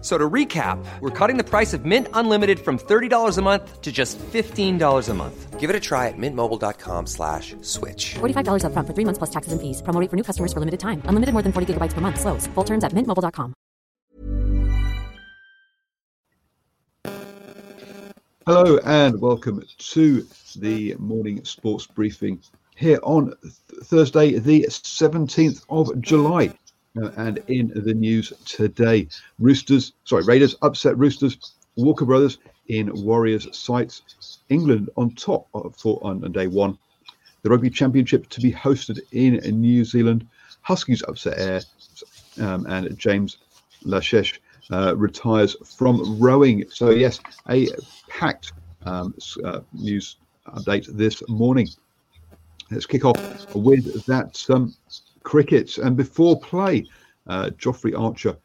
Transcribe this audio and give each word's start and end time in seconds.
So 0.00 0.16
to 0.16 0.30
recap, 0.30 0.78
we're 1.00 1.10
cutting 1.10 1.38
the 1.38 1.44
price 1.44 1.74
of 1.74 1.84
Mint 1.84 2.06
Unlimited 2.14 2.60
from 2.60 2.78
$30 2.78 3.36
a 3.36 3.42
month 3.42 3.82
to 3.82 3.90
just 3.90 4.16
$15 4.18 5.08
a 5.08 5.14
month. 5.14 5.58
Give 5.58 5.70
it 5.70 5.74
a 5.74 5.80
try 5.80 6.06
at 6.06 6.14
mintmobile.com 6.16 7.06
slash 7.08 7.56
switch. 7.62 8.14
$45 8.20 8.62
upfront 8.62 8.86
for 8.86 8.94
three 8.94 9.04
months 9.04 9.18
plus 9.18 9.30
taxes 9.30 9.52
and 9.52 9.60
fees. 9.60 9.82
Promo 9.82 10.00
rate 10.00 10.08
for 10.08 10.16
new 10.16 10.22
customers 10.22 10.52
for 10.52 10.60
limited 10.60 10.78
time. 10.78 11.02
Unlimited 11.06 11.32
more 11.32 11.42
than 11.42 11.50
40 11.52 11.74
gigabytes 11.74 11.94
per 11.94 12.00
month. 12.00 12.20
Slows. 12.20 12.46
Full 12.54 12.64
terms 12.64 12.84
at 12.84 12.92
mintmobile.com. 12.92 13.54
Hello 18.46 18.78
and 18.84 19.20
welcome 19.20 19.62
to 19.78 20.24
the 20.56 20.94
morning 20.98 21.44
sports 21.44 21.86
briefing 21.86 22.40
here 22.76 23.00
on 23.02 23.34
th- 23.42 23.52
Thursday, 23.84 24.38
the 24.38 24.64
17th 24.70 25.64
of 25.68 26.00
July. 26.00 26.54
Uh, 27.00 27.10
and 27.16 27.42
in 27.48 27.70
the 27.74 27.94
news 27.94 28.32
today, 28.44 29.06
Roosters, 29.38 29.92
sorry, 30.04 30.24
Raiders 30.24 30.56
upset 30.62 30.96
Roosters, 30.96 31.54
Walker 31.76 32.04
Brothers 32.04 32.38
in 32.68 32.90
Warriors 33.04 33.46
sights, 33.56 34.40
England 34.48 34.90
on 34.96 35.14
top 35.14 35.46
of, 35.54 35.76
for 35.76 35.98
on 36.02 36.20
day 36.32 36.46
one, 36.46 36.76
the 37.42 37.50
Rugby 37.50 37.70
Championship 37.70 38.28
to 38.30 38.40
be 38.40 38.52
hosted 38.52 39.00
in 39.12 39.34
New 39.60 39.84
Zealand, 39.84 40.26
Huskies 40.62 41.02
upset 41.06 41.38
Air, 41.38 41.60
um, 42.40 42.66
and 42.66 42.98
James 42.98 43.38
Lassche 43.84 44.38
uh, 44.70 44.96
retires 44.96 45.56
from 45.64 46.18
rowing. 46.18 46.64
So 46.68 46.90
yes, 46.90 47.20
a 47.48 47.68
packed 48.08 48.52
um, 48.84 49.14
uh, 49.44 49.60
news 49.72 50.16
update 50.48 50.86
this 50.96 51.22
morning. 51.28 51.68
Let's 52.70 52.86
kick 52.86 53.04
off 53.04 53.54
with 53.54 54.04
that 54.06 54.44
um, 54.50 54.74
cricket. 55.22 55.78
And 55.78 55.96
before 55.96 56.40
play, 56.40 56.86
uh, 57.26 57.50
Archer 57.96 58.36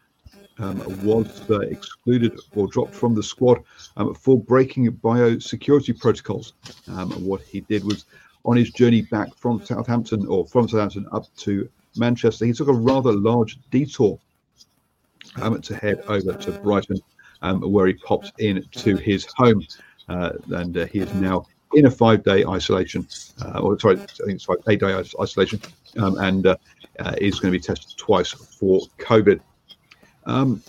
um, 0.59 0.79
was 1.03 1.49
uh, 1.49 1.59
excluded 1.61 2.39
or 2.55 2.67
dropped 2.67 2.93
from 2.93 3.15
the 3.15 3.23
squad 3.23 3.63
um, 3.97 4.13
for 4.13 4.39
breaking 4.39 4.91
biosecurity 4.91 5.99
protocols. 5.99 6.53
Um, 6.87 7.11
what 7.25 7.41
he 7.41 7.61
did 7.61 7.83
was 7.83 8.05
on 8.45 8.57
his 8.57 8.71
journey 8.71 9.01
back 9.03 9.33
from 9.35 9.63
Southampton 9.63 10.27
or 10.27 10.45
from 10.47 10.67
Southampton 10.67 11.07
up 11.11 11.25
to 11.37 11.69
Manchester, 11.95 12.45
he 12.45 12.53
took 12.53 12.67
a 12.67 12.73
rather 12.73 13.11
large 13.11 13.59
detour 13.69 14.19
um, 15.41 15.61
to 15.61 15.75
head 15.75 16.03
over 16.07 16.33
to 16.33 16.51
Brighton, 16.59 16.99
um, 17.41 17.61
where 17.61 17.87
he 17.87 17.93
popped 17.93 18.31
in 18.39 18.63
to 18.71 18.95
his 18.97 19.27
home. 19.35 19.65
Uh, 20.09 20.31
and 20.49 20.77
uh, 20.77 20.85
he 20.87 20.99
is 20.99 21.13
now 21.13 21.45
in 21.75 21.85
a 21.85 21.91
five 21.91 22.23
day 22.23 22.45
isolation, 22.45 23.07
uh, 23.43 23.59
or 23.59 23.79
sorry, 23.79 23.95
I 23.95 24.05
think 24.05 24.31
it's 24.31 24.45
five, 24.45 24.57
eight 24.67 24.79
day 24.79 24.93
isolation, 25.19 25.61
um, 25.97 26.17
and 26.19 26.47
uh, 26.47 26.57
uh, 26.99 27.15
is 27.19 27.39
going 27.39 27.53
to 27.53 27.59
be 27.59 27.63
tested 27.63 27.97
twice 27.97 28.31
for 28.31 28.81
COVID. 28.99 29.39
Um, 30.25 30.61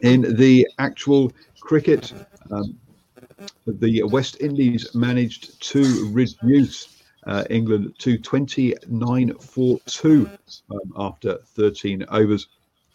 in 0.00 0.36
the 0.36 0.66
actual 0.78 1.32
cricket, 1.60 2.12
um, 2.50 2.78
the 3.66 4.02
West 4.04 4.40
Indies 4.40 4.94
managed 4.94 5.60
to 5.62 6.10
reduce 6.12 7.02
uh, 7.26 7.44
England 7.50 7.94
to 7.98 8.18
29 8.18 9.34
for 9.38 9.78
2 9.86 10.30
um, 10.70 10.78
after 10.96 11.38
13 11.54 12.04
overs. 12.08 12.48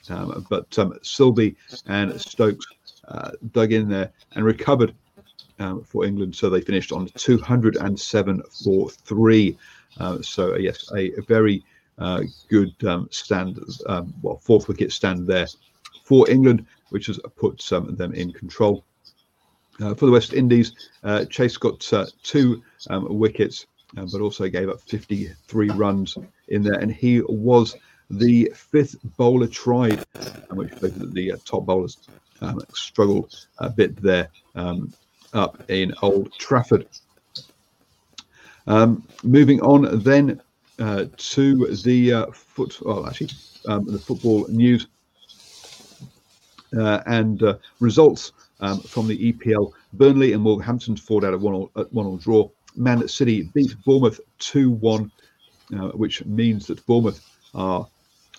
Um, 0.09 0.45
but 0.50 0.78
um, 0.78 0.97
Sibley 1.01 1.56
and 1.88 2.19
Stokes 2.19 2.66
uh, 3.07 3.31
dug 3.51 3.72
in 3.72 3.90
there 3.90 4.12
and 4.34 4.45
recovered 4.45 4.94
um, 5.60 5.84
for 5.84 6.06
England. 6.06 6.36
So 6.36 6.50
they 6.50 6.62
finished 6.62 6.92
on 6.92 7.08
207 7.08 8.44
for 8.64 8.90
3. 8.90 9.58
Uh, 10.00 10.22
so, 10.22 10.54
uh, 10.54 10.58
yes, 10.58 10.90
a, 10.94 11.12
a 11.18 11.22
very 11.22 11.64
uh, 11.98 12.24
good 12.50 12.74
um, 12.86 13.08
stand, 13.12 13.60
um, 13.88 14.14
well, 14.22 14.38
fourth 14.38 14.68
wicket 14.68 14.92
stand 14.92 15.26
there 15.26 15.48
for 16.04 16.30
England, 16.30 16.66
which 16.90 17.08
has 17.08 17.20
put 17.36 17.72
um, 17.72 17.96
them 17.96 18.14
in 18.14 18.32
control. 18.32 18.84
Uh, 19.82 19.94
for 19.94 20.06
the 20.06 20.12
West 20.12 20.34
Indies, 20.34 20.90
uh, 21.04 21.26
Chase 21.26 21.58
got 21.58 21.92
uh, 21.94 22.06
two 22.24 22.64
um, 22.90 23.08
wickets, 23.18 23.68
but 23.94 24.22
also 24.22 24.48
gave 24.50 24.70
up 24.70 24.82
53 24.82 25.70
runs 25.70 26.18
in 26.50 26.64
there, 26.64 26.80
and 26.80 26.92
he 26.92 27.22
was 27.22 27.76
the 28.10 28.52
fifth 28.54 28.98
bowler 29.18 29.48
tried, 29.48 30.06
um, 30.50 30.58
which 30.58 30.74
the 30.76 31.40
top 31.46 31.66
bowlers 31.66 31.98
um, 32.42 32.60
struggled 32.74 33.48
a 33.60 33.70
bit 33.70 33.96
there 34.02 34.30
um, 34.56 34.94
up 35.35 35.69
in 35.69 35.94
Old 36.01 36.34
Trafford. 36.34 36.88
Um, 38.68 39.07
moving 39.23 39.62
on 39.62 40.00
then 40.01 40.41
uh, 40.79 41.06
to 41.18 41.68
the 41.84 42.13
uh, 42.13 42.25
foot, 42.31 42.79
well, 42.81 43.06
actually, 43.06 43.29
um, 43.68 43.85
the 43.85 44.00
football 44.00 44.47
news 44.50 44.88
uh, 46.78 47.01
and 47.06 47.44
uh, 47.44 47.57
results 47.79 48.31
um, 48.62 48.79
from 48.81 49.07
the 49.07 49.31
EPL. 49.34 49.72
Burnley 49.94 50.34
and 50.34 50.44
Wolverhampton 50.44 50.97
fought 50.97 51.24
out 51.24 51.34
a 51.34 51.38
one-all, 51.38 51.72
uh, 51.75 51.84
one-all 51.91 52.18
draw. 52.18 52.50
Man 52.75 53.07
City 53.07 53.44
beat 53.53 53.75
Bournemouth 53.85 54.19
2-1, 54.40 55.12
uh, 55.74 55.90
which 55.90 56.25
means 56.25 56.68
that 56.68 56.85
Bournemouth 56.85 57.22
are 57.53 57.88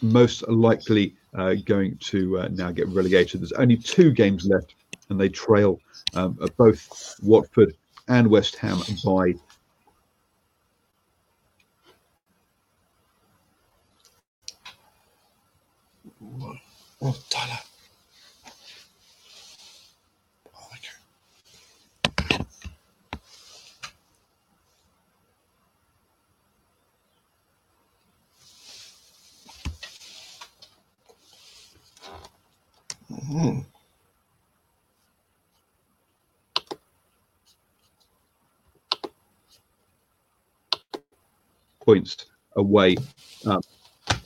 most 0.02 0.46
likely 0.48 1.14
uh, 1.34 1.54
going 1.64 1.96
to 1.98 2.46
now 2.50 2.70
get 2.70 2.88
relegated. 2.88 3.40
There's 3.40 3.52
only 3.52 3.76
two 3.76 4.10
games 4.10 4.44
left, 4.46 4.74
and 5.08 5.18
they 5.18 5.28
trail 5.28 5.80
um, 6.14 6.38
uh, 6.42 6.48
both 6.56 7.16
Watford 7.22 7.74
and 8.08 8.28
West 8.28 8.56
Ham 8.56 8.78
by 9.04 9.34
Oh, 17.02 17.16
Tyler. 17.30 17.58
Oh, 33.32 33.64
points 41.86 42.26
away 42.56 42.96
um, 43.46 43.60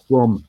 from 0.08 0.44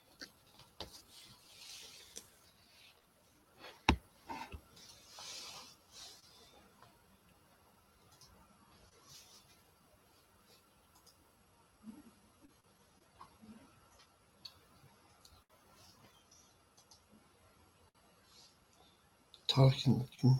Tyler 19.47 19.71
can, 19.83 20.07
can 20.19 20.39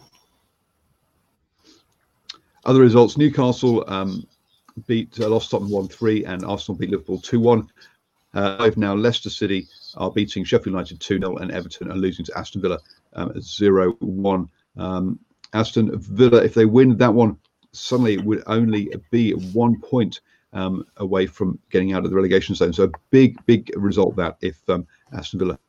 other 2.64 2.80
results. 2.80 3.18
Newcastle 3.18 3.84
um, 3.88 4.26
beat 4.88 5.20
uh, 5.20 5.30
lost 5.30 5.52
Tottenham 5.52 5.72
one 5.72 5.88
three, 5.88 6.26
and 6.26 6.44
Arsenal 6.44 6.78
beat 6.78 6.92
Liverpool 6.92 7.20
two 7.20 7.40
one. 7.40 7.70
Uh, 8.34 8.72
now 8.78 8.94
Leicester 8.94 9.30
City 9.30 9.68
are 9.98 10.12
beating 10.12 10.44
Sheffield 10.44 10.74
United 10.74 11.00
two 11.02 11.20
0 11.20 11.38
and 11.38 11.52
Everton 11.52 11.92
are 11.92 11.98
losing 11.98 12.24
to 12.26 12.38
Aston 12.38 12.62
Villa 12.62 12.80
um, 13.14 13.40
zero 13.42 13.92
one. 14.00 14.50
Um, 14.78 15.20
Aston 15.54 15.98
Villa, 16.00 16.42
if 16.44 16.54
they 16.54 16.66
win 16.66 16.98
that 16.98 17.14
one, 17.14 17.38
suddenly 17.74 18.14
it 18.14 18.24
would 18.24 18.44
only 18.48 18.94
be 19.12 19.34
one 19.34 19.80
point 19.82 20.22
um, 20.54 20.86
away 20.98 21.26
from 21.26 21.60
getting 21.70 21.94
out 21.94 22.04
of 22.04 22.10
the 22.10 22.16
relegation 22.16 22.56
zone. 22.56 22.74
So 22.74 22.86
a 22.86 22.92
big, 23.10 23.38
big 23.46 23.72
result 23.76 24.16
that 24.16 24.38
if 24.42 24.58
um, 24.70 24.88
Aston 25.14 25.40
Villa 25.40 25.60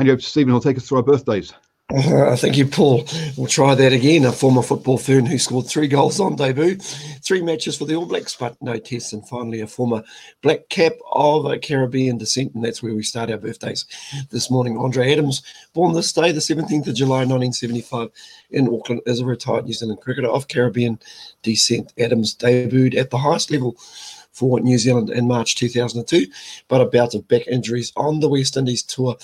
hand 0.00 0.06
you 0.06 0.12
over 0.14 0.22
to 0.22 0.26
Stephen, 0.26 0.50
who'll 0.50 0.62
take 0.62 0.78
us 0.78 0.88
through 0.88 0.98
our 0.98 1.04
birthdays. 1.04 1.52
Uh, 1.92 2.36
thank 2.36 2.56
you, 2.56 2.66
Paul. 2.66 3.04
We'll 3.36 3.48
try 3.48 3.74
that 3.74 3.92
again. 3.92 4.24
A 4.24 4.30
former 4.30 4.62
football 4.62 4.96
fern 4.96 5.26
who 5.26 5.38
scored 5.38 5.66
three 5.66 5.88
goals 5.88 6.20
on 6.20 6.36
debut, 6.36 6.76
three 6.76 7.42
matches 7.42 7.76
for 7.76 7.84
the 7.84 7.96
All 7.96 8.06
Blacks, 8.06 8.36
but 8.36 8.56
no 8.62 8.78
tests. 8.78 9.12
And 9.12 9.26
finally, 9.26 9.60
a 9.60 9.66
former 9.66 10.04
black 10.40 10.68
cap 10.68 10.92
of 11.10 11.46
a 11.46 11.58
Caribbean 11.58 12.16
descent. 12.16 12.54
And 12.54 12.64
that's 12.64 12.80
where 12.80 12.94
we 12.94 13.02
start 13.02 13.32
our 13.32 13.38
birthdays 13.38 13.86
this 14.30 14.52
morning. 14.52 14.78
Andre 14.78 15.10
Adams, 15.10 15.42
born 15.72 15.92
this 15.92 16.12
day, 16.12 16.30
the 16.30 16.38
17th 16.38 16.86
of 16.86 16.94
July, 16.94 17.24
1975, 17.24 18.10
in 18.52 18.68
Auckland, 18.68 19.00
is 19.06 19.18
a 19.18 19.26
retired 19.26 19.64
New 19.64 19.72
Zealand 19.72 20.00
cricketer 20.00 20.28
of 20.28 20.46
Caribbean 20.46 20.96
descent. 21.42 21.92
Adams 21.98 22.36
debuted 22.36 22.96
at 22.96 23.10
the 23.10 23.18
highest 23.18 23.50
level 23.50 23.76
for 24.30 24.60
New 24.60 24.78
Zealand 24.78 25.10
in 25.10 25.26
March 25.26 25.56
2002, 25.56 26.26
but 26.68 26.80
a 26.80 26.86
bout 26.86 27.16
of 27.16 27.26
back 27.26 27.48
injuries 27.48 27.92
on 27.96 28.20
the 28.20 28.28
West 28.28 28.56
Indies 28.56 28.84
tour 28.84 29.16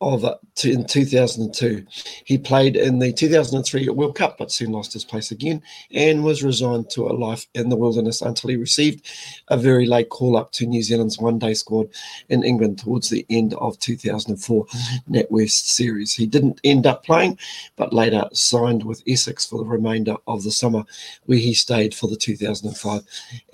of 0.00 0.24
uh, 0.24 0.36
in 0.64 0.84
2002. 0.84 1.86
He 2.24 2.38
played 2.38 2.76
in 2.76 2.98
the 2.98 3.12
2003 3.12 3.88
World 3.90 4.14
Cup, 4.14 4.36
but 4.38 4.52
soon 4.52 4.72
lost 4.72 4.92
his 4.92 5.04
place 5.04 5.30
again 5.30 5.62
and 5.90 6.22
was 6.22 6.42
resigned 6.42 6.90
to 6.90 7.08
a 7.08 7.12
life 7.12 7.46
in 7.54 7.70
the 7.70 7.76
wilderness 7.76 8.20
until 8.20 8.50
he 8.50 8.56
received 8.56 9.06
a 9.48 9.56
very 9.56 9.86
late 9.86 10.10
call 10.10 10.36
up 10.36 10.52
to 10.52 10.66
New 10.66 10.82
Zealand's 10.82 11.18
one 11.18 11.38
day 11.38 11.54
squad 11.54 11.88
in 12.28 12.42
England 12.42 12.78
towards 12.78 13.08
the 13.08 13.24
end 13.30 13.54
of 13.54 13.78
2004 13.78 14.66
NatWest 15.10 15.50
series. 15.50 16.14
He 16.14 16.26
didn't 16.26 16.60
end 16.62 16.86
up 16.86 17.04
playing, 17.04 17.38
but 17.76 17.92
later 17.92 18.24
signed 18.32 18.84
with 18.84 19.02
Essex 19.06 19.46
for 19.46 19.58
the 19.58 19.64
remainder 19.64 20.16
of 20.26 20.42
the 20.42 20.50
summer, 20.50 20.84
where 21.24 21.38
he 21.38 21.54
stayed 21.54 21.94
for 21.94 22.08
the 22.08 22.16
2005 22.16 23.02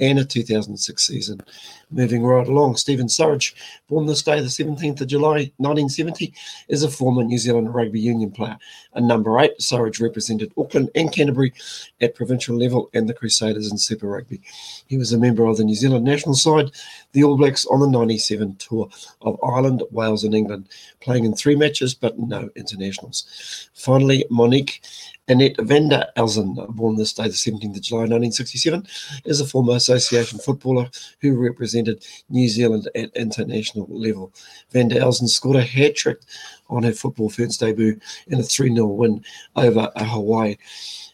and 0.00 0.18
a 0.18 0.24
2006 0.24 1.06
season. 1.06 1.40
Moving 1.92 2.22
right 2.24 2.48
along, 2.48 2.76
Stephen 2.76 3.06
Surridge, 3.06 3.52
born 3.86 4.06
this 4.06 4.22
day, 4.22 4.40
the 4.40 4.46
17th 4.46 5.02
of 5.02 5.08
July 5.08 5.52
1970, 5.58 6.32
is 6.68 6.82
a 6.82 6.90
former 6.90 7.22
New 7.22 7.36
Zealand 7.36 7.74
rugby 7.74 8.00
union 8.00 8.30
player. 8.30 8.56
A 8.94 9.00
number 9.00 9.38
eight, 9.38 9.58
Surridge 9.58 10.00
represented 10.00 10.54
Auckland 10.56 10.88
and 10.94 11.12
Canterbury 11.12 11.52
at 12.00 12.14
provincial 12.14 12.56
level 12.56 12.88
and 12.94 13.06
the 13.06 13.14
Crusaders 13.14 13.70
in 13.70 13.76
Super 13.76 14.06
Rugby. 14.06 14.40
He 14.86 14.96
was 14.96 15.12
a 15.12 15.18
member 15.18 15.44
of 15.44 15.58
the 15.58 15.64
New 15.64 15.74
Zealand 15.74 16.06
national 16.06 16.34
side, 16.34 16.70
the 17.12 17.24
All 17.24 17.36
Blacks 17.36 17.66
on 17.66 17.80
the 17.80 17.88
97 17.88 18.56
tour 18.56 18.88
of 19.20 19.38
Ireland, 19.44 19.82
Wales, 19.90 20.24
and 20.24 20.34
England, 20.34 20.70
playing 21.00 21.26
in 21.26 21.34
three 21.34 21.56
matches 21.56 21.92
but 21.92 22.18
no 22.18 22.48
internationals. 22.56 23.68
Finally, 23.74 24.24
Monique 24.30 24.80
Annette 25.28 25.60
van 25.60 25.88
der 25.88 26.04
Elzen, 26.16 26.54
born 26.74 26.96
this 26.96 27.12
day, 27.12 27.24
the 27.24 27.30
17th 27.30 27.76
of 27.76 27.82
July 27.82 28.00
1967, 28.00 28.86
is 29.24 29.40
a 29.40 29.46
former 29.46 29.76
association 29.76 30.38
footballer 30.40 30.90
who 31.20 31.40
represented 31.40 31.81
New 32.28 32.48
Zealand 32.48 32.88
at 32.94 33.14
international 33.16 33.86
level. 33.90 34.32
Van 34.70 34.88
der 34.88 35.00
Elzen 35.00 35.28
scored 35.28 35.56
a 35.56 35.62
hat 35.62 35.96
trick 35.96 36.18
on 36.68 36.82
her 36.82 36.92
football 36.92 37.28
first 37.28 37.60
debut 37.60 37.98
in 38.28 38.40
a 38.40 38.42
3 38.42 38.74
0 38.74 38.86
win 38.86 39.24
over 39.56 39.90
Hawaii 39.96 40.56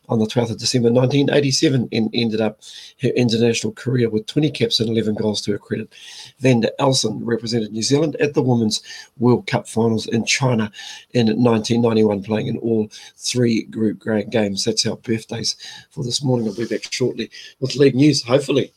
on 0.08 0.18
the 0.18 0.26
12th 0.26 0.50
of 0.50 0.58
December 0.58 0.90
1987 0.90 1.88
and 1.92 2.10
ended 2.14 2.40
up 2.40 2.60
her 3.02 3.08
international 3.10 3.72
career 3.72 4.08
with 4.08 4.26
20 4.26 4.50
caps 4.50 4.80
and 4.80 4.88
11 4.88 5.14
goals 5.14 5.40
to 5.42 5.52
her 5.52 5.58
credit. 5.58 5.92
Van 6.38 6.60
der 6.60 6.70
Elzen 6.80 7.20
represented 7.22 7.72
New 7.72 7.82
Zealand 7.82 8.16
at 8.16 8.34
the 8.34 8.42
Women's 8.42 8.82
World 9.18 9.46
Cup 9.46 9.68
finals 9.68 10.06
in 10.06 10.24
China 10.24 10.70
in 11.12 11.26
1991, 11.26 12.22
playing 12.22 12.46
in 12.46 12.56
all 12.58 12.88
three 13.16 13.64
group 13.64 14.02
games. 14.30 14.64
That's 14.64 14.86
our 14.86 14.96
birthdays 14.96 15.56
for 15.90 16.02
this 16.02 16.22
morning. 16.22 16.48
I'll 16.48 16.54
be 16.54 16.66
back 16.66 16.90
shortly 16.90 17.30
with 17.60 17.76
league 17.76 17.94
news, 17.94 18.22
hopefully. 18.22 18.72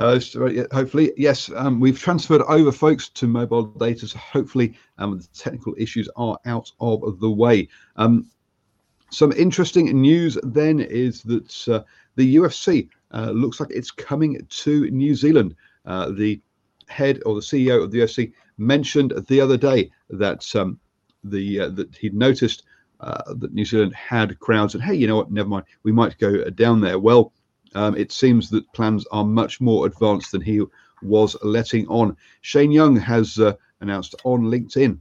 Hello, 0.00 0.18
hopefully, 0.72 1.12
yes. 1.18 1.50
Um, 1.54 1.78
we've 1.78 1.98
transferred 1.98 2.40
over, 2.48 2.72
folks, 2.72 3.10
to 3.10 3.26
mobile 3.26 3.64
data, 3.64 4.08
so 4.08 4.16
hopefully 4.16 4.72
um, 4.96 5.18
the 5.18 5.26
technical 5.34 5.74
issues 5.76 6.08
are 6.16 6.38
out 6.46 6.70
of 6.80 7.20
the 7.20 7.30
way. 7.30 7.68
Um, 7.96 8.30
some 9.10 9.30
interesting 9.32 10.00
news 10.00 10.38
then 10.42 10.80
is 10.80 11.22
that 11.24 11.68
uh, 11.68 11.82
the 12.16 12.36
UFC 12.36 12.88
uh, 13.12 13.32
looks 13.32 13.60
like 13.60 13.68
it's 13.72 13.90
coming 13.90 14.40
to 14.48 14.90
New 14.90 15.14
Zealand. 15.14 15.54
Uh, 15.84 16.12
the 16.12 16.40
head 16.88 17.20
or 17.26 17.34
the 17.34 17.42
CEO 17.42 17.84
of 17.84 17.90
the 17.90 17.98
UFC 17.98 18.32
mentioned 18.56 19.12
the 19.28 19.38
other 19.38 19.58
day 19.58 19.90
that 20.08 20.56
um, 20.56 20.80
the 21.24 21.60
uh, 21.60 21.68
that 21.68 21.94
he'd 21.94 22.14
noticed 22.14 22.62
uh, 23.00 23.34
that 23.34 23.52
New 23.52 23.66
Zealand 23.66 23.94
had 23.94 24.40
crowds 24.40 24.74
and 24.74 24.82
hey, 24.82 24.94
you 24.94 25.06
know 25.06 25.16
what? 25.16 25.30
Never 25.30 25.50
mind, 25.50 25.66
we 25.82 25.92
might 25.92 26.16
go 26.16 26.48
down 26.48 26.80
there. 26.80 26.98
Well, 26.98 27.34
um, 27.74 27.96
it 27.96 28.12
seems 28.12 28.50
that 28.50 28.70
plans 28.72 29.06
are 29.12 29.24
much 29.24 29.60
more 29.60 29.86
advanced 29.86 30.32
than 30.32 30.40
he 30.40 30.62
was 31.02 31.36
letting 31.42 31.86
on. 31.88 32.16
Shane 32.42 32.72
Young 32.72 32.96
has 32.96 33.38
uh, 33.38 33.54
announced 33.80 34.14
on 34.24 34.42
LinkedIn 34.42 34.98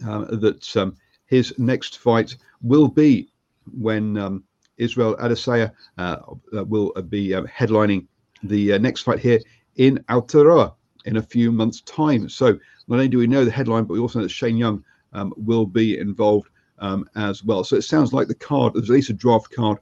that 0.00 0.76
um, 0.76 0.96
his 1.26 1.54
next 1.58 1.98
fight 1.98 2.36
will 2.62 2.88
be 2.88 3.28
when 3.72 4.16
um, 4.16 4.44
Israel 4.78 5.16
Adesanya 5.16 5.72
uh, 5.98 6.16
uh 6.56 6.64
will 6.64 6.92
be 7.08 7.34
uh, 7.34 7.42
headlining 7.42 8.06
the 8.42 8.74
uh, 8.74 8.78
next 8.78 9.02
fight 9.02 9.18
here 9.18 9.40
in 9.76 9.98
Aotearoa 10.08 10.74
in 11.04 11.16
a 11.16 11.22
few 11.22 11.50
months' 11.50 11.80
time. 11.82 12.28
So 12.28 12.58
not 12.86 12.96
only 12.96 13.08
do 13.08 13.18
we 13.18 13.26
know 13.26 13.44
the 13.44 13.50
headline, 13.50 13.84
but 13.84 13.94
we 13.94 14.00
also 14.00 14.18
know 14.20 14.24
that 14.24 14.30
Shane 14.30 14.56
Young 14.56 14.84
um, 15.12 15.34
will 15.36 15.66
be 15.66 15.98
involved 15.98 16.48
um, 16.78 17.08
as 17.16 17.42
well. 17.42 17.64
So 17.64 17.76
it 17.76 17.82
sounds 17.82 18.12
like 18.12 18.28
the 18.28 18.34
card, 18.34 18.74
there's 18.74 18.90
at 18.90 18.94
least 18.94 19.10
a 19.10 19.14
draft 19.14 19.50
card 19.50 19.78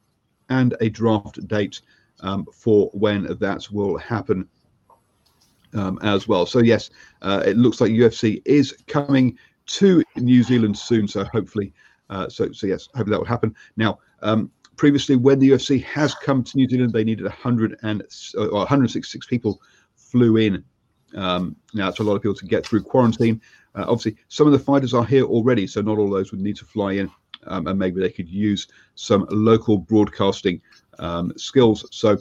and 0.48 0.74
a 0.80 0.88
draft 0.88 1.46
date 1.48 1.80
um, 2.20 2.46
for 2.52 2.90
when 2.92 3.24
that 3.38 3.66
will 3.70 3.96
happen 3.98 4.48
um, 5.74 5.98
as 6.02 6.26
well. 6.28 6.46
So 6.46 6.60
yes, 6.60 6.90
uh, 7.22 7.42
it 7.44 7.56
looks 7.56 7.80
like 7.80 7.90
UFC 7.90 8.42
is 8.44 8.72
coming 8.86 9.38
to 9.66 10.02
New 10.16 10.42
Zealand 10.42 10.78
soon. 10.78 11.08
So 11.08 11.24
hopefully 11.24 11.72
uh, 12.10 12.28
so, 12.28 12.50
so 12.52 12.66
yes, 12.66 12.88
hopefully 12.94 13.12
that 13.12 13.18
will 13.18 13.26
happen. 13.26 13.54
Now, 13.76 13.98
um, 14.22 14.50
previously, 14.76 15.16
when 15.16 15.38
the 15.38 15.50
UFC 15.50 15.82
has 15.84 16.14
come 16.14 16.42
to 16.44 16.56
New 16.56 16.68
Zealand, 16.68 16.92
they 16.92 17.04
needed 17.04 17.24
100 17.24 17.78
and 17.82 18.02
uh, 18.38 18.48
166 18.48 19.26
people 19.26 19.60
flew 19.94 20.36
in. 20.36 20.64
Um, 21.14 21.56
now, 21.74 21.88
it's 21.88 21.98
a 21.98 22.04
lot 22.04 22.16
of 22.16 22.22
people 22.22 22.36
to 22.36 22.46
get 22.46 22.66
through 22.66 22.82
quarantine. 22.82 23.40
Uh, 23.74 23.84
obviously, 23.88 24.16
some 24.28 24.46
of 24.46 24.52
the 24.52 24.58
fighters 24.58 24.94
are 24.94 25.04
here 25.04 25.24
already, 25.24 25.66
so 25.66 25.80
not 25.80 25.98
all 25.98 26.10
those 26.10 26.30
would 26.30 26.40
need 26.40 26.56
to 26.56 26.64
fly 26.64 26.92
in, 26.92 27.10
um, 27.46 27.66
and 27.66 27.78
maybe 27.78 28.00
they 28.00 28.10
could 28.10 28.28
use 28.28 28.68
some 28.94 29.26
local 29.30 29.78
broadcasting 29.78 30.60
um, 30.98 31.32
skills. 31.36 31.86
So, 31.90 32.14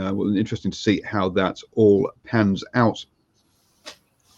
uh, 0.00 0.12
well, 0.14 0.36
interesting 0.36 0.70
to 0.70 0.78
see 0.78 1.00
how 1.02 1.28
that 1.30 1.58
all 1.74 2.10
pans 2.24 2.64
out. 2.74 3.04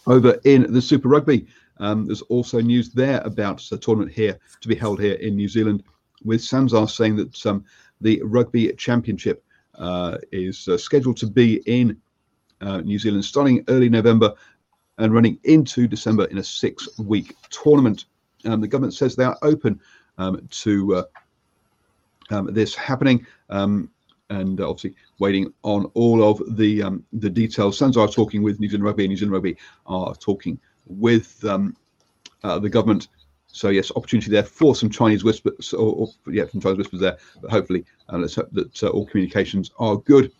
Over 0.07 0.37
in 0.43 0.71
the 0.71 0.81
Super 0.81 1.09
Rugby, 1.09 1.47
um, 1.77 2.05
there's 2.05 2.21
also 2.23 2.61
news 2.61 2.91
there 2.91 3.21
about 3.21 3.71
a 3.71 3.77
tournament 3.77 4.11
here 4.11 4.37
to 4.61 4.67
be 4.67 4.75
held 4.75 5.01
here 5.01 5.15
in 5.15 5.35
New 5.35 5.49
Zealand, 5.49 5.83
with 6.23 6.41
SANZAAR 6.41 6.89
saying 6.89 7.15
that 7.17 7.45
um, 7.45 7.65
the 8.01 8.21
Rugby 8.23 8.71
Championship 8.73 9.43
uh, 9.75 10.17
is 10.31 10.67
uh, 10.67 10.77
scheduled 10.77 11.17
to 11.17 11.27
be 11.27 11.61
in 11.65 11.97
uh, 12.61 12.81
New 12.81 12.99
Zealand 12.99 13.25
starting 13.25 13.63
early 13.67 13.89
November 13.89 14.33
and 14.97 15.13
running 15.13 15.37
into 15.43 15.87
December 15.87 16.25
in 16.25 16.37
a 16.37 16.43
six 16.43 16.87
week 16.99 17.35
tournament. 17.49 18.05
Um, 18.45 18.61
the 18.61 18.67
government 18.67 18.93
says 18.93 19.15
they 19.15 19.23
are 19.23 19.37
open 19.41 19.79
to 20.17 20.95
uh, 20.95 21.03
um, 22.31 22.53
this 22.53 22.75
happening. 22.75 23.25
Um, 23.49 23.89
and 24.29 24.59
obviously 24.59 24.95
waiting 25.19 25.53
on 25.63 25.85
all 25.93 26.23
of 26.23 26.57
the 26.57 26.81
um, 26.81 27.03
the 27.13 27.29
details. 27.29 27.77
SANZAAR 27.77 28.05
are 28.05 28.11
talking 28.11 28.41
with 28.41 28.59
New 28.59 28.67
Zealand 28.67 28.83
Rugby, 28.83 29.03
and 29.03 29.11
New 29.11 29.17
Zealand 29.17 29.33
Rugby 29.33 29.57
are 29.85 30.15
talking 30.15 30.59
with 30.87 31.43
um, 31.45 31.75
uh, 32.43 32.59
the 32.59 32.69
government. 32.69 33.07
So 33.47 33.69
yes, 33.69 33.91
opportunity 33.95 34.31
there 34.31 34.43
for 34.43 34.75
some 34.75 34.89
Chinese 34.89 35.23
whispers, 35.23 35.73
or, 35.73 35.93
or 35.93 36.07
yeah, 36.33 36.45
some 36.51 36.59
Chinese 36.59 36.79
whispers 36.79 36.99
there. 36.99 37.17
But 37.41 37.51
hopefully, 37.51 37.85
uh, 38.11 38.17
let's 38.17 38.35
hope 38.35 38.51
that 38.51 38.83
uh, 38.83 38.87
all 38.87 39.05
communications 39.05 39.71
are 39.79 39.97
good. 39.97 40.31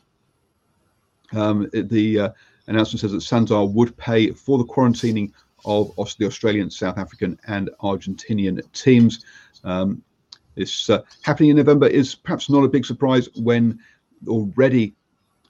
Um, 1.33 1.69
the 1.71 2.19
uh, 2.19 2.29
announcement 2.67 3.01
says 3.01 3.11
that 3.11 3.19
Sanzar 3.19 3.71
would 3.71 3.95
pay 3.97 4.31
for 4.31 4.57
the 4.57 4.65
quarantining 4.65 5.31
of 5.63 5.95
the 6.19 6.25
Australian, 6.25 6.69
South 6.69 6.97
African, 6.97 7.39
and 7.47 7.69
Argentinian 7.81 8.61
teams. 8.73 9.25
Um, 9.65 10.01
this 10.55 10.89
uh, 10.89 11.01
happening 11.23 11.49
in 11.49 11.57
November 11.57 11.87
is 11.87 12.15
perhaps 12.15 12.49
not 12.49 12.63
a 12.63 12.69
big 12.69 12.85
surprise 12.85 13.27
when 13.35 13.79
already 14.27 14.95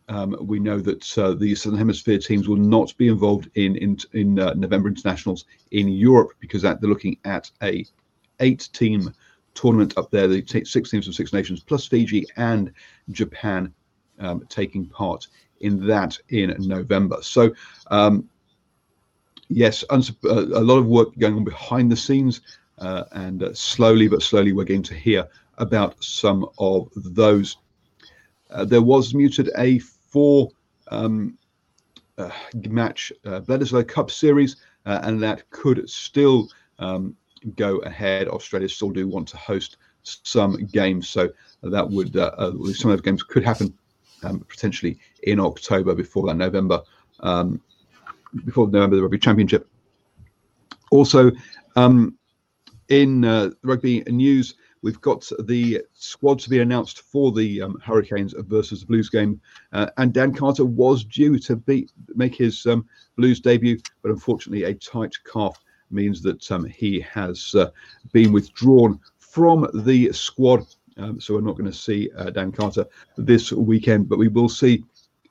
um, 0.07 0.35
we 0.41 0.59
know 0.59 0.79
that 0.79 1.17
uh, 1.17 1.33
the 1.33 1.55
Southern 1.55 1.77
Hemisphere 1.77 2.19
teams 2.19 2.47
will 2.47 2.57
not 2.57 2.95
be 2.97 3.07
involved 3.07 3.49
in 3.55 3.75
in, 3.75 3.97
in 4.13 4.39
uh, 4.39 4.53
November 4.53 4.87
internationals 4.87 5.45
in 5.71 5.87
Europe 5.87 6.31
because 6.39 6.61
that, 6.63 6.81
they're 6.81 6.89
looking 6.89 7.17
at 7.25 7.49
a 7.61 7.85
eight-team 8.39 9.13
tournament 9.53 9.93
up 9.97 10.11
there, 10.11 10.27
the 10.27 10.41
t- 10.41 10.65
six 10.65 10.91
teams 10.91 11.05
from 11.05 11.13
six 11.13 11.31
nations 11.31 11.63
plus 11.63 11.87
Fiji 11.87 12.25
and 12.35 12.71
Japan 13.11 13.73
um, 14.19 14.45
taking 14.49 14.85
part 14.87 15.27
in 15.61 15.85
that 15.87 16.17
in 16.29 16.55
November. 16.59 17.17
So. 17.21 17.53
Um, 17.91 18.29
yes, 19.47 19.83
uh, 19.91 20.01
a 20.23 20.33
lot 20.33 20.77
of 20.77 20.87
work 20.87 21.09
going 21.19 21.35
on 21.35 21.43
behind 21.43 21.91
the 21.91 21.95
scenes, 21.95 22.41
and 22.77 23.43
uh, 23.43 23.53
slowly 23.53 24.07
but 24.07 24.21
slowly 24.21 24.53
we're 24.53 24.65
going 24.65 24.83
to 24.83 24.95
hear 24.95 25.27
about 25.57 26.01
some 26.03 26.47
of 26.57 26.89
those. 26.95 27.57
Uh, 28.49 28.65
there 28.65 28.81
was 28.81 29.13
muted 29.13 29.49
a 29.57 29.79
four 29.79 30.49
um, 30.89 31.37
uh, 32.17 32.29
match 32.69 33.11
uh, 33.25 33.41
Bledisloe 33.41 33.87
Cup 33.87 34.11
series, 34.11 34.57
uh, 34.85 34.99
and 35.03 35.21
that 35.21 35.49
could 35.49 35.89
still 35.89 36.49
um, 36.79 37.15
go 37.55 37.77
ahead. 37.79 38.27
Australia 38.27 38.69
still 38.69 38.91
do 38.91 39.07
want 39.07 39.27
to 39.29 39.37
host 39.37 39.77
some 40.03 40.65
games, 40.67 41.09
so 41.09 41.29
that 41.63 41.89
would 41.89 42.15
uh, 42.15 42.31
uh, 42.37 42.51
some 42.73 42.91
of 42.91 42.97
those 42.97 43.01
games 43.01 43.23
could 43.23 43.43
happen 43.43 43.73
um, 44.23 44.39
potentially 44.47 44.97
in 45.23 45.39
October 45.39 45.95
before 45.95 46.27
that 46.27 46.35
November. 46.35 46.81
Um, 47.21 47.61
before 48.43 48.67
November 48.67 48.97
the 48.97 49.01
Rugby 49.01 49.17
Championship. 49.17 49.67
Also, 50.91 51.31
um, 51.75 52.17
in 52.89 53.25
uh, 53.25 53.51
rugby 53.63 54.01
news, 54.07 54.55
we've 54.81 55.01
got 55.01 55.29
the 55.39 55.81
squad 55.93 56.39
to 56.39 56.49
be 56.49 56.59
announced 56.59 57.01
for 57.01 57.31
the 57.31 57.61
um, 57.61 57.79
Hurricanes 57.83 58.33
versus 58.37 58.81
the 58.81 58.85
Blues 58.85 59.09
game, 59.09 59.41
uh, 59.73 59.89
and 59.97 60.13
Dan 60.13 60.33
Carter 60.33 60.65
was 60.65 61.03
due 61.03 61.39
to 61.39 61.55
be 61.55 61.87
make 62.15 62.35
his 62.35 62.65
um, 62.65 62.87
Blues 63.17 63.39
debut, 63.39 63.79
but 64.01 64.11
unfortunately, 64.11 64.63
a 64.63 64.73
tight 64.73 65.15
calf 65.31 65.59
means 65.91 66.21
that 66.21 66.51
um, 66.51 66.65
he 66.65 66.99
has 67.01 67.55
uh, 67.55 67.69
been 68.11 68.31
withdrawn 68.31 68.99
from 69.17 69.67
the 69.85 70.11
squad. 70.11 70.65
Um, 70.97 71.19
so 71.19 71.33
we're 71.33 71.41
not 71.41 71.57
going 71.57 71.69
to 71.69 71.77
see 71.77 72.09
uh, 72.15 72.29
Dan 72.29 72.51
Carter 72.51 72.85
this 73.17 73.51
weekend, 73.51 74.07
but 74.07 74.19
we 74.19 74.29
will 74.29 74.49
see 74.49 74.85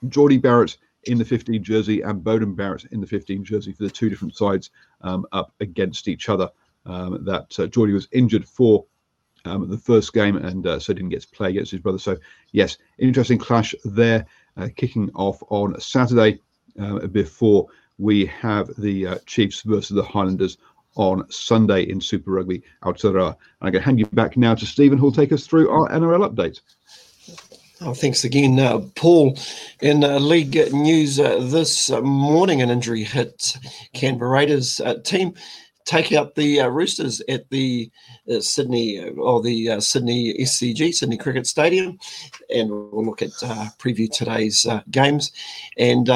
Jordie 0.08 0.38
Barrett 0.38 0.76
in 1.04 1.18
the 1.18 1.24
15 1.24 1.62
jersey 1.62 2.02
and 2.02 2.22
Beauden 2.22 2.56
Barrett 2.56 2.84
in 2.90 3.00
the 3.00 3.06
15 3.06 3.44
jersey 3.44 3.72
for 3.72 3.84
the 3.84 3.90
two 3.90 4.08
different 4.08 4.36
sides 4.36 4.70
um, 5.02 5.26
up 5.32 5.52
against 5.60 6.08
each 6.08 6.28
other. 6.28 6.50
Um, 6.86 7.24
that 7.24 7.58
uh, 7.58 7.66
Jordie 7.66 7.94
was 7.94 8.08
injured 8.12 8.46
for 8.46 8.84
um, 9.46 9.68
the 9.70 9.78
first 9.78 10.12
game 10.12 10.36
and 10.36 10.66
uh, 10.66 10.78
so 10.78 10.92
didn't 10.92 11.10
get 11.10 11.22
to 11.22 11.28
play 11.28 11.50
against 11.50 11.70
his 11.70 11.80
brother. 11.80 11.98
So, 11.98 12.16
yes, 12.52 12.78
interesting 12.98 13.38
clash 13.38 13.74
there, 13.84 14.26
uh, 14.56 14.68
kicking 14.76 15.10
off 15.14 15.42
on 15.48 15.78
Saturday 15.80 16.40
uh, 16.80 17.06
before 17.06 17.68
we 17.98 18.26
have 18.26 18.70
the 18.78 19.06
uh, 19.06 19.18
Chiefs 19.26 19.62
versus 19.62 19.94
the 19.94 20.02
Highlanders 20.02 20.58
on 20.96 21.28
Sunday 21.30 21.82
in 21.82 22.00
Super 22.00 22.32
Rugby 22.32 22.62
Aotearoa. 22.82 23.28
And 23.28 23.36
I'm 23.60 23.72
going 23.72 23.82
to 23.82 23.86
hand 23.86 23.98
you 23.98 24.06
back 24.06 24.36
now 24.36 24.54
to 24.54 24.66
Stephen, 24.66 24.98
who'll 24.98 25.12
take 25.12 25.32
us 25.32 25.46
through 25.46 25.70
our 25.70 25.88
NRL 25.88 26.28
update. 26.28 26.60
Oh, 27.80 27.92
thanks 27.92 28.24
again, 28.24 28.58
uh, 28.58 28.80
Paul. 28.94 29.36
In 29.80 30.04
uh, 30.04 30.18
league 30.18 30.72
news 30.72 31.18
uh, 31.18 31.38
this 31.40 31.90
morning, 31.90 32.62
an 32.62 32.70
injury 32.70 33.02
hit 33.02 33.58
Canberra 33.92 34.30
Raiders 34.30 34.80
uh, 34.80 34.94
team. 35.02 35.34
Take 35.84 36.12
out 36.12 36.34
the 36.34 36.60
uh, 36.60 36.68
Roosters 36.68 37.20
at 37.28 37.48
the 37.50 37.90
uh, 38.30 38.40
Sydney 38.40 39.00
uh, 39.00 39.10
or 39.10 39.42
the 39.42 39.70
uh, 39.70 39.80
Sydney 39.80 40.34
SCG, 40.40 40.94
Sydney 40.94 41.18
Cricket 41.18 41.46
Stadium, 41.46 41.98
and 42.54 42.70
we'll 42.70 43.04
look 43.04 43.20
at 43.20 43.32
uh, 43.42 43.66
preview 43.78 44.10
today's 44.10 44.66
games. 44.90 45.32
And 45.76 46.08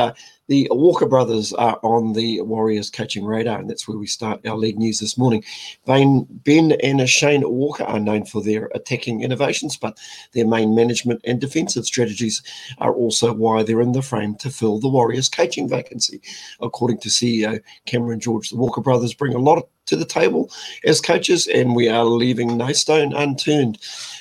the 0.49 0.67
Walker 0.71 1.07
brothers 1.07 1.53
are 1.53 1.79
on 1.83 2.15
the 2.15 2.41
Warriors 2.41 2.91
coaching 2.91 3.25
radar, 3.25 3.59
and 3.59 3.69
that's 3.69 3.87
where 3.87 3.99
we 3.99 4.07
start 4.07 4.47
our 4.47 4.57
league 4.57 4.79
news 4.79 4.99
this 4.99 5.19
morning. 5.19 5.45
Ben, 5.87 6.27
ben 6.31 6.73
and 6.83 7.09
Shane 7.09 7.49
Walker 7.49 7.85
are 7.85 8.01
known 8.01 8.25
for 8.25 8.43
their 8.43 8.71
attacking 8.75 9.23
innovations, 9.23 9.77
but 9.77 9.99
their 10.33 10.47
main 10.47 10.75
management 10.75 11.21
and 11.25 11.41
defensive 11.41 11.85
strategies 11.85 12.43
are 12.79 12.95
also 12.95 13.33
why 13.33 13.63
they're 13.63 13.83
in 13.83 13.93
the 13.93 14.03
frame 14.03 14.35
to 14.37 14.51
fill 14.51 14.81
the 14.81 14.89
Warriors 14.89 15.29
coaching 15.29 15.69
vacancy. 15.69 16.21
According 16.61 16.99
to 17.01 17.11
CEO 17.11 17.61
Cameron 17.85 18.21
George, 18.21 18.49
the 18.49 18.57
Walker 18.57 18.81
brothers 18.81 19.15
bring 19.15 19.35
a 19.35 19.39
lot 19.39 19.69
to 19.87 19.97
the 19.97 20.05
table 20.05 20.51
as 20.85 21.01
coaches, 21.01 21.47
and 21.47 21.77
we 21.77 21.89
are 21.89 22.05
leaving 22.05 22.57
no 22.57 22.73
stone 22.73 23.13
unturned. 23.13 23.79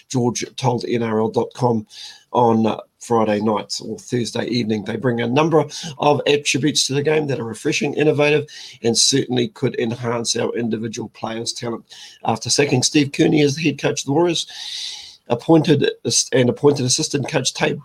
George 0.10 0.44
told 0.56 0.84
NRL.com 0.84 1.86
on 2.32 2.80
Friday 3.00 3.40
nights 3.40 3.80
or 3.80 3.98
Thursday 3.98 4.46
evening. 4.46 4.84
They 4.84 4.98
bring 4.98 5.22
a 5.22 5.28
number 5.28 5.64
of 5.98 6.22
attributes 6.28 6.88
to 6.88 6.94
the 6.94 7.04
game 7.04 7.28
that 7.28 7.40
are 7.40 7.46
refreshing, 7.46 7.94
innovative, 7.94 8.48
and 8.84 8.98
certainly 8.98 9.50
could 9.50 9.80
enhance 9.80 10.36
our 10.36 10.54
individual 10.56 11.10
players' 11.10 11.54
talent. 11.54 11.86
After 12.26 12.50
sacking 12.50 12.84
Steve 12.84 13.12
Kearney 13.12 13.42
as 13.42 13.56
the 13.56 13.64
head 13.64 13.80
coach 13.80 14.02
of 14.02 14.08
the 14.08 14.14
Warriors, 14.14 15.20
appointed 15.30 15.92
and 16.32 16.50
appointed 16.50 16.86
assistant 16.86 17.30
coach 17.30 17.54
Tate 17.54 17.78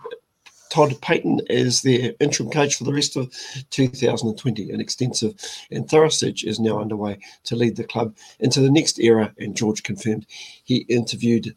Todd 0.73 0.99
Payten 1.01 1.39
is 1.51 1.83
their 1.83 2.13
interim 2.19 2.49
coach 2.49 2.77
for 2.77 2.83
the 2.83 2.93
rest 2.93 3.15
of 3.15 3.31
2020. 3.69 4.71
An 4.71 4.81
extensive 4.81 5.35
and 5.69 5.87
thorough 5.87 6.09
search 6.09 6.43
is 6.43 6.59
now 6.59 6.79
underway 6.79 7.19
to 7.43 7.55
lead 7.55 7.75
the 7.75 7.83
club 7.83 8.15
into 8.39 8.59
the 8.59 8.71
next 8.71 8.99
era, 8.99 9.31
and 9.37 9.55
George 9.55 9.83
confirmed 9.83 10.25
he 10.63 10.77
interviewed 10.89 11.55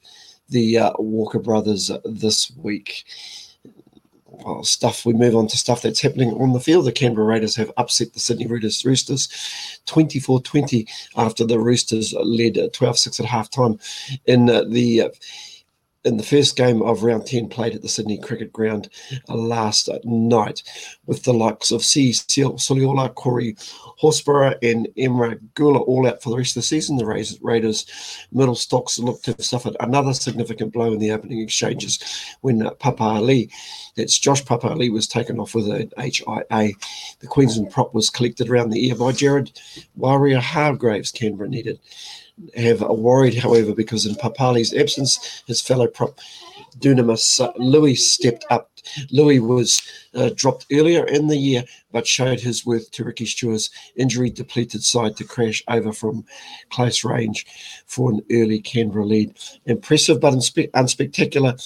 the 0.49 0.79
uh, 0.79 0.93
Walker 0.99 1.39
brothers 1.39 1.91
this 2.05 2.51
week 2.57 3.05
well, 4.45 4.63
stuff. 4.65 5.07
We 5.07 5.13
move 5.13 5.35
on 5.35 5.47
to 5.49 5.57
stuff 5.57 5.83
that's 5.83 6.01
happening 6.01 6.31
on 6.35 6.53
the 6.53 6.61
field. 6.61 6.87
The 6.87 6.93
Canberra 6.93 7.27
Raiders 7.27 7.57
have 7.57 7.73
upset 7.77 8.13
the 8.13 8.21
Sydney 8.21 8.47
Roosters, 8.47 8.85
Roosters 8.85 9.29
24-20 9.87 10.89
after 11.17 11.45
the 11.45 11.59
Roosters 11.59 12.13
led 12.13 12.55
12-6 12.55 13.21
at 13.21 13.27
half 13.27 13.51
time 13.51 13.79
in 14.27 14.47
the 14.47 15.11
in 16.07 16.17
the 16.17 16.23
first 16.23 16.57
game 16.57 16.81
of 16.83 17.03
round 17.03 17.27
10 17.27 17.49
played 17.49 17.75
at 17.75 17.83
the 17.83 17.89
Sydney 17.89 18.17
Cricket 18.17 18.53
Ground 18.53 18.89
uh, 19.29 19.35
last 19.35 19.89
night 20.05 20.63
with 21.07 21.25
the 21.25 21.35
likes 21.35 21.73
of 21.73 21.85
Sia 21.85 22.13
Soliola, 22.13 23.13
Corey 23.15 23.57
Horsburgh, 24.01 24.57
and 24.63 24.87
Emre 24.97 25.41
Guler 25.55 25.81
all 25.87 26.07
out 26.07 26.23
for 26.23 26.31
the 26.31 26.37
rest 26.37 26.53
of 26.53 26.63
the 26.63 26.67
season. 26.67 26.97
The 26.97 27.05
Raiders 27.43 28.27
middle 28.33 28.55
stocks 28.55 28.99
look 29.01 29.23
to 29.23 29.33
have 29.33 29.45
suffered 29.45 29.77
another 29.81 30.15
significant 30.15 30.73
blow 30.73 30.93
in 30.93 31.01
the 31.01 31.11
opening 31.11 31.41
exchanges 31.41 31.99
when 32.41 32.65
uh, 32.65 32.71
Papali'i, 32.71 33.51
that's 33.97 34.19
Josh 34.19 34.45
Papali'i, 34.45 34.93
was 34.93 35.09
taken 35.09 35.41
off 35.41 35.57
with 35.57 35.69
an 35.69 35.91
HIA. 35.99 36.73
The 37.19 37.27
Queensland 37.27 37.73
prop 37.73 37.93
was 37.95 38.11
collected 38.11 38.49
around 38.49 38.71
the 38.71 38.87
ear 38.87 38.95
by 38.95 39.11
Jared 39.11 39.61
Waerea-Hargreaves. 39.99 41.11
Canberra 41.11 41.49
needed 41.49 41.81
have 42.57 42.81
worried, 42.81 43.35
however, 43.35 43.75
because 43.75 44.07
in 44.07 44.15
Papali's 44.15 44.75
absence, 44.75 45.43
his 45.47 45.61
fellow 45.61 45.87
prop 45.87 46.19
dunamis 46.79 47.41
uh, 47.41 47.53
Lui 47.57 47.95
stepped 47.95 48.45
up. 48.51 48.71
Lui 49.11 49.41
was 49.41 49.83
uh, 50.15 50.31
dropped 50.35 50.67
earlier 50.73 51.05
in 51.07 51.27
the 51.27 51.37
year, 51.37 51.65
but 51.93 52.07
showed 52.07 52.41
his 52.41 52.65
worth 52.65 52.91
to 52.93 53.05
Ricky 53.05 53.25
Stuart's 53.25 53.71
injury 53.97 54.31
depleted 54.31 54.83
side 54.83 55.17
to 55.17 55.25
crash 55.25 55.63
over 55.69 55.93
from 55.93 56.25
close 56.71 57.05
range 57.05 57.47
for 57.87 58.11
an 58.11 58.21
early 58.31 58.61
Canberra 58.61 59.07
lead. 59.07 59.37
Impressive 59.65 60.21
but 60.21 60.35
unspe- 60.35 60.71
unspectacular. 60.73 61.61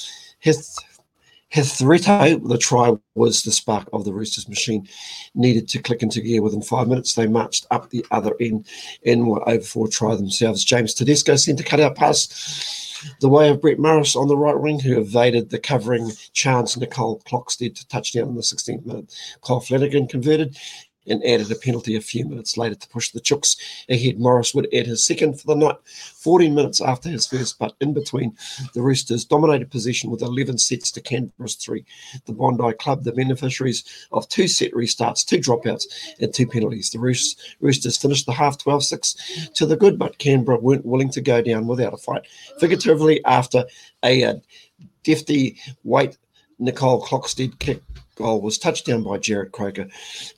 Hitheto, 1.52 2.49
the 2.49 2.59
try 2.59 2.92
was 3.14 3.42
the 3.42 3.50
spark 3.50 3.88
of 3.92 4.04
the 4.04 4.12
Roosters 4.12 4.49
machine, 4.49 4.87
needed 5.35 5.69
to 5.71 5.83
click 5.83 6.02
into 6.02 6.21
gear 6.21 6.42
within 6.42 6.62
five 6.62 6.87
minutes. 6.87 7.14
They 7.14 7.26
marched 7.26 7.66
up 7.71 7.90
the 7.90 8.07
other 8.11 8.35
end 8.40 8.66
and 9.04 9.26
were 9.26 9.49
over 9.49 9.64
for 9.64 9.87
a 9.87 9.90
try 9.90 10.14
themselves. 10.14 10.64
James 10.64 10.95
Tedesco 10.95 11.37
sent 11.37 11.61
a 11.61 11.64
cutout 11.64 11.97
pass 11.97 12.87
the 13.21 13.28
way 13.28 13.49
of 13.49 13.61
Brett 13.61 13.78
Morris 13.78 14.14
on 14.14 14.28
the 14.28 14.37
right 14.37 14.59
wing, 14.59 14.78
who 14.78 14.99
evaded 14.99 15.50
the 15.50 15.59
covering 15.59 16.11
Charnze 16.35 16.76
Nicoll-Klokstad 16.76 17.75
to 17.75 17.88
touchdown 17.88 18.28
in 18.28 18.35
the 18.35 18.42
16th 18.42 18.85
minute. 18.85 19.14
Kyle 19.42 19.61
Flanagan 19.61 20.07
converted, 20.07 20.57
and 21.07 21.25
added 21.25 21.50
a 21.50 21.54
penalty 21.54 21.97
a 21.97 22.00
few 22.00 22.26
minutes 22.26 22.57
later 22.57 22.75
to 22.75 22.88
push 22.88 23.11
the 23.11 23.21
Chooks 23.21 23.57
ahead. 23.88 24.19
Morris 24.19 24.54
would 24.54 24.73
add 24.75 24.87
his 24.87 25.04
second 25.04 25.40
for 25.40 25.47
the 25.47 25.54
night 25.54 25.76
14 25.85 26.54
minutes 26.54 26.80
after 26.80 27.09
his 27.09 27.26
first, 27.26 27.59
but 27.59 27.75
in 27.80 27.95
between, 27.95 28.37
the 28.75 28.83
Roosters 28.83 29.25
dominated 29.25 29.71
possession 29.71 30.11
with 30.11 30.23
11 30.23 30.59
sets 30.59 30.90
to 30.92 31.00
Canberra's 31.00 31.54
three. 31.54 31.85
The 32.26 32.33
Bondi 32.33 32.73
Club, 32.75 33.04
the 33.04 33.12
beneficiaries 33.12 33.85
of 34.12 34.28
two 34.28 34.49
set 34.49 34.73
restarts, 34.73 35.25
two 35.25 35.38
dropouts, 35.38 35.85
and 36.21 36.33
two 36.33 36.47
penalties. 36.47 36.90
The 36.90 36.99
Roosters 36.99 37.97
finished 37.97 38.26
the 38.26 38.33
half 38.33 38.59
12 38.59 38.85
6 38.85 39.50
to 39.54 39.66
the 39.66 39.76
good, 39.76 39.99
but 39.99 40.19
Canberra 40.19 40.59
weren't 40.59 40.87
willing 40.87 41.11
to 41.11 41.21
go 41.21 41.40
down 41.42 41.66
without 41.66 41.95
a 41.95 41.99
fight. 41.99 42.26
Figuratively, 42.59 43.25
after 43.25 43.64
a, 44.04 44.23
a 44.23 44.42
defty 45.04 45.59
weight 45.85 46.16
Nicoll-Klokstad 46.61 47.59
kick 47.59 47.83
goal 48.21 48.41
was 48.41 48.59
touched 48.59 48.87
down 48.87 49.03
by 49.03 49.19
Jarrod 49.19 49.53
Croker 49.53 49.89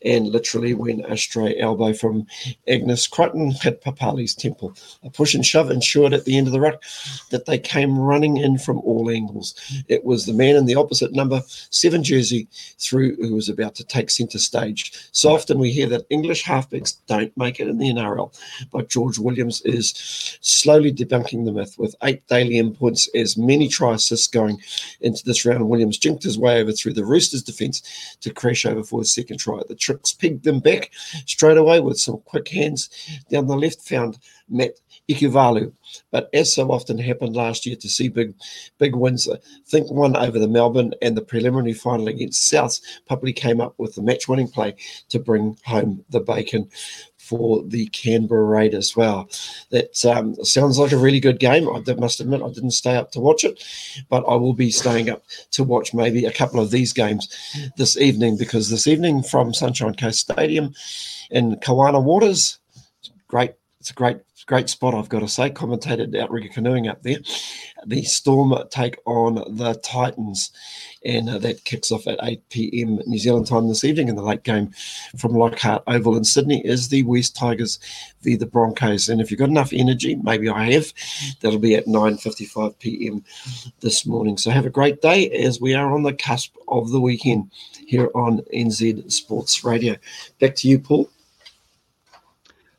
and 0.04 0.28
literally 0.28 0.74
went 0.74 1.04
a 1.06 1.16
stray 1.16 1.58
elbow 1.58 1.92
from 1.92 2.26
Angus 2.68 3.06
Crichton 3.06 3.50
hit 3.50 3.82
Papali's 3.82 4.34
temple. 4.34 4.74
A 5.02 5.10
push 5.10 5.34
and 5.34 5.44
shove 5.44 5.70
ensured 5.70 6.14
at 6.14 6.24
the 6.24 6.38
end 6.38 6.46
of 6.46 6.52
the 6.52 6.60
ruck 6.60 6.82
that 7.30 7.46
they 7.46 7.58
came 7.58 7.98
running 7.98 8.36
in 8.36 8.58
from 8.58 8.78
all 8.80 9.10
angles. 9.10 9.54
It 9.88 10.04
was 10.04 10.26
the 10.26 10.32
man 10.32 10.56
in 10.56 10.66
the 10.66 10.74
opposite 10.74 11.12
number 11.12 11.42
seven 11.70 12.02
jersey 12.02 12.48
through 12.78 13.16
who 13.16 13.34
was 13.34 13.48
about 13.48 13.74
to 13.76 13.84
take 13.84 14.10
centre 14.10 14.38
stage. 14.38 14.92
So 15.12 15.32
often 15.32 15.58
we 15.58 15.70
hear 15.70 15.88
that 15.88 16.06
English 16.10 16.44
halfbacks 16.44 16.96
don't 17.06 17.36
make 17.36 17.60
it 17.60 17.68
in 17.68 17.78
the 17.78 17.90
NRL, 17.90 18.34
but 18.70 18.88
George 18.88 19.18
Williams 19.18 19.60
is 19.62 20.38
slowly 20.40 20.92
debunking 20.92 21.44
the 21.44 21.52
myth 21.52 21.76
with 21.78 21.96
eight 22.02 22.26
daily 22.28 22.54
inputs, 22.54 23.08
as 23.14 23.36
many 23.36 23.68
try 23.68 23.94
assists 23.94 24.26
going 24.26 24.60
into 25.00 25.24
this 25.24 25.44
round. 25.44 25.68
Williams 25.68 25.98
jinked 25.98 26.22
his 26.22 26.38
way 26.38 26.60
over 26.60 26.72
through 26.72 26.92
the 26.92 27.04
Roosters 27.04 27.42
defence 27.42 27.71
to 28.20 28.32
crash 28.32 28.66
over 28.66 28.82
for 28.82 29.00
his 29.00 29.14
second 29.14 29.38
try. 29.38 29.60
The 29.68 29.74
Tricks 29.74 30.12
pigged 30.12 30.44
them 30.44 30.60
back 30.60 30.90
straight 31.26 31.58
away 31.58 31.80
with 31.80 31.98
some 31.98 32.18
quick 32.24 32.48
hands 32.48 32.90
down 33.30 33.46
the 33.46 33.56
left, 33.56 33.80
found 33.80 34.18
Matt 34.48 34.80
Ikuvalu. 35.08 35.72
But 36.10 36.28
as 36.32 36.52
so 36.52 36.70
often 36.70 36.98
happened 36.98 37.34
last 37.34 37.66
year 37.66 37.76
to 37.76 37.88
see 37.88 38.08
big 38.08 38.34
big 38.78 38.94
wins, 38.94 39.28
think 39.66 39.90
one 39.90 40.16
over 40.16 40.38
the 40.38 40.48
Melbourne 40.48 40.94
and 41.02 41.16
the 41.16 41.22
preliminary 41.22 41.72
final 41.72 42.08
against 42.08 42.48
South 42.48 42.80
probably 43.06 43.32
came 43.32 43.60
up 43.60 43.74
with 43.78 43.94
the 43.94 44.02
match 44.02 44.28
winning 44.28 44.48
play 44.48 44.74
to 45.08 45.18
bring 45.18 45.56
home 45.64 46.04
the 46.10 46.20
bacon 46.20 46.68
for 47.22 47.62
the 47.62 47.86
Canberra 47.86 48.44
Raid 48.44 48.74
as 48.74 48.96
well. 48.96 49.30
that 49.70 50.04
um, 50.04 50.34
sounds 50.44 50.76
like 50.76 50.90
a 50.90 50.96
really 50.96 51.20
good 51.20 51.38
game. 51.38 51.68
I 51.68 51.80
must 51.94 52.20
admit 52.20 52.42
I 52.42 52.48
didn't 52.48 52.72
stay 52.72 52.96
up 52.96 53.12
to 53.12 53.20
watch 53.20 53.44
it, 53.44 53.64
but 54.08 54.24
I 54.28 54.34
will 54.34 54.54
be 54.54 54.72
staying 54.72 55.08
up 55.08 55.22
to 55.52 55.62
watch 55.62 55.94
maybe 55.94 56.24
a 56.24 56.32
couple 56.32 56.58
of 56.58 56.72
these 56.72 56.92
games 56.92 57.28
this 57.76 57.96
evening 57.96 58.36
because 58.36 58.70
this 58.70 58.88
evening 58.88 59.22
from 59.22 59.54
Sunshine 59.54 59.94
Coast 59.94 60.18
Stadium 60.18 60.74
in 61.30 61.54
Kawana 61.56 62.02
Waters, 62.02 62.58
great. 63.28 63.52
It's 63.82 63.90
a 63.90 63.94
great 63.94 64.18
great 64.46 64.68
spot, 64.68 64.94
I've 64.94 65.08
got 65.08 65.20
to 65.20 65.28
say. 65.28 65.50
Commentated 65.50 66.16
outrigger 66.16 66.48
canoeing 66.50 66.86
up 66.86 67.02
there. 67.02 67.18
The 67.84 68.04
Storm 68.04 68.54
take 68.70 68.96
on 69.06 69.56
the 69.56 69.74
Titans, 69.82 70.52
and 71.04 71.28
uh, 71.28 71.38
that 71.38 71.64
kicks 71.64 71.90
off 71.90 72.06
at 72.06 72.20
8 72.22 72.48
p.m. 72.48 73.00
New 73.06 73.18
Zealand 73.18 73.48
time 73.48 73.66
this 73.66 73.82
evening. 73.82 74.08
And 74.08 74.16
the 74.16 74.22
late 74.22 74.44
game 74.44 74.70
from 75.18 75.32
Leichhardt 75.32 75.82
Oval 75.88 76.16
in 76.16 76.22
Sydney 76.22 76.64
is 76.64 76.90
the 76.90 77.02
West 77.02 77.34
Tigers 77.34 77.80
v 78.20 78.36
the 78.36 78.46
Broncos. 78.46 79.08
And 79.08 79.20
if 79.20 79.32
you've 79.32 79.40
got 79.40 79.48
enough 79.48 79.72
energy, 79.72 80.14
maybe 80.14 80.48
I 80.48 80.70
have, 80.74 80.92
that'll 81.40 81.58
be 81.58 81.74
at 81.74 81.86
9:55 81.86 82.78
p.m. 82.78 83.24
this 83.80 84.06
morning. 84.06 84.38
So 84.38 84.52
have 84.52 84.64
a 84.64 84.70
great 84.70 85.02
day 85.02 85.28
as 85.30 85.60
we 85.60 85.74
are 85.74 85.92
on 85.92 86.04
the 86.04 86.12
cusp 86.12 86.54
of 86.68 86.90
the 86.90 87.00
weekend 87.00 87.50
here 87.84 88.12
on 88.14 88.42
NZ 88.54 89.10
Sports 89.10 89.64
Radio. 89.64 89.96
Back 90.38 90.54
to 90.54 90.68
you, 90.68 90.78
Paul. 90.78 91.10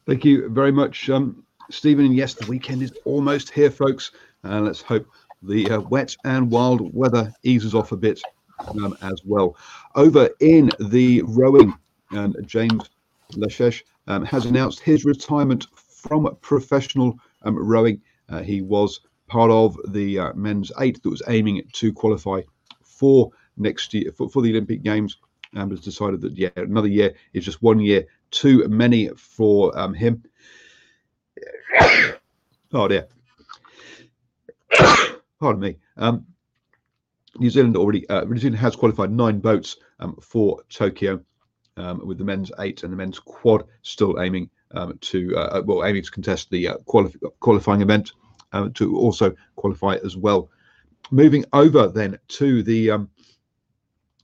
Thank 0.06 0.26
you 0.26 0.50
very 0.50 0.72
much. 0.72 1.10
Um, 1.10 1.46
Stephen, 1.70 2.06
and 2.06 2.16
yes, 2.16 2.34
the 2.34 2.46
weekend 2.48 2.82
is 2.82 2.92
almost 3.06 3.50
here, 3.50 3.72
folks. 3.72 4.12
Uh, 4.44 4.60
let's 4.60 4.82
hope 4.82 5.08
the 5.42 5.70
uh, 5.70 5.80
wet 5.80 6.16
and 6.26 6.52
wild 6.52 6.94
weather 6.94 7.34
eases 7.44 7.74
off 7.74 7.94
a 7.94 7.98
bit 7.98 8.22
um, 8.68 8.98
as 9.02 9.22
well. 9.24 9.56
Over 9.96 10.30
in 10.42 10.72
the 10.80 11.22
rowing, 11.26 11.74
um, 12.12 12.36
James 12.46 12.90
Lassche 13.34 13.82
um, 14.08 14.26
has 14.26 14.46
announced 14.46 14.82
his 14.82 15.06
retirement 15.06 15.68
from 15.76 16.36
professional 16.42 17.18
um, 17.44 17.58
rowing. 17.58 18.02
Uh, 18.28 18.42
he 18.42 18.62
was 18.62 19.00
part 19.28 19.52
of 19.52 19.78
the 19.94 20.20
uh, 20.20 20.34
men's 20.34 20.72
eight 20.80 21.02
that 21.02 21.10
was 21.10 21.22
aiming 21.30 21.64
to 21.74 21.94
qualify 21.94 22.42
for 22.84 23.32
next 23.56 23.94
year 23.94 24.12
for, 24.12 24.30
for 24.30 24.42
the 24.42 24.50
Olympic 24.52 24.84
Games 24.84 25.18
and 25.54 25.72
has 25.72 25.82
decided 25.82 26.22
that 26.22 26.38
yeah 26.38 26.50
another 26.56 26.88
year 26.88 27.14
is 27.34 27.46
just 27.46 27.62
one 27.62 27.80
year 27.80 28.06
too 28.34 28.68
many 28.68 29.08
for 29.10 29.78
um, 29.78 29.94
him 29.94 30.24
oh 32.74 32.88
dear. 32.88 33.08
Pardon 35.40 35.62
me. 35.62 35.78
Um, 35.98 36.26
New 37.38 37.50
Zealand 37.50 37.76
already 37.76 38.08
uh, 38.10 38.24
New 38.26 38.38
Zealand 38.38 38.60
has 38.60 38.76
qualified 38.76 39.12
nine 39.12 39.40
boats 39.40 39.78
um, 40.00 40.16
for 40.22 40.62
Tokyo, 40.70 41.20
um, 41.78 42.06
with 42.06 42.18
the 42.18 42.24
men's 42.24 42.52
eight 42.60 42.84
and 42.84 42.94
the 42.94 42.98
men's 42.98 43.20
quad 43.20 43.64
still 43.82 44.20
aiming 44.22 44.50
um, 44.72 44.98
to 45.02 45.36
uh, 45.36 45.60
uh 45.60 45.62
well 45.66 45.86
aiming 45.86 46.04
to 46.04 46.12
contest 46.12 46.50
the 46.50 46.68
uh, 46.68 46.78
quali- 46.86 47.14
qualifying 47.40 47.82
event 47.82 48.12
um, 48.52 48.72
to 48.74 48.98
also 48.98 49.34
qualify 49.56 49.98
as 50.04 50.16
well. 50.16 50.50
Moving 51.12 51.44
over 51.54 51.88
then 51.88 52.18
to 52.30 52.64
the 52.64 52.92
um, 52.92 53.10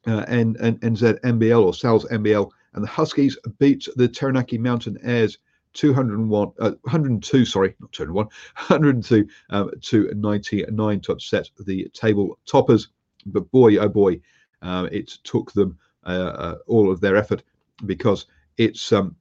uh, 0.08 0.24
N- 0.28 0.56
N- 0.60 0.78
NZ 0.78 1.20
NBL 1.22 1.64
or 1.64 1.74
Sal's 1.74 2.06
NBL, 2.06 2.50
and 2.74 2.84
the 2.84 2.88
Huskies 2.88 3.38
beat 3.58 3.88
the 3.96 4.08
Taranaki 4.08 4.58
Mountainairs 4.58 5.38
201, 5.74 6.52
uh, 6.60 6.72
102, 6.82 7.46
sorry, 7.46 7.76
not 7.80 7.92
201, 7.92 8.26
102 8.26 9.28
um, 9.50 9.72
to 9.82 10.12
99 10.16 11.00
to 11.02 11.12
upset 11.12 11.50
the 11.66 11.90
table 11.94 12.38
toppers. 12.46 12.90
But 13.26 13.50
boy, 13.52 13.78
oh 13.78 13.90
boy, 13.90 14.20
uh, 14.62 14.88
it 14.92 15.08
took 15.24 15.52
them 15.54 15.78
uh, 16.06 16.10
uh, 16.10 16.56
all 16.68 16.92
of 16.92 17.02
their 17.02 17.16
effort 17.16 17.44
because 17.86 18.26
it's 18.58 18.92
um, 18.92 19.16